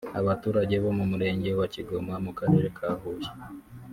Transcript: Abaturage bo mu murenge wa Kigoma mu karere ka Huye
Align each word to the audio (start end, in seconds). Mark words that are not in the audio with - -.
Abaturage 0.19 0.75
bo 0.83 0.91
mu 0.97 1.05
murenge 1.11 1.49
wa 1.59 1.67
Kigoma 1.73 2.13
mu 2.25 2.31
karere 2.39 2.67
ka 2.77 2.89
Huye 2.99 3.29